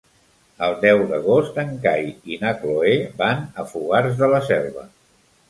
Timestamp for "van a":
3.21-3.67